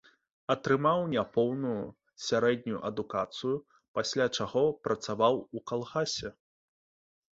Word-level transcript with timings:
Атрымаў 0.53 1.01
няпоўную 1.15 1.83
сярэднюю 2.27 2.79
адукацыю, 2.91 3.55
пасля 3.99 4.25
чаго 4.37 4.63
працаваў 4.89 5.35
у 5.59 5.63
калгасе. 5.73 6.29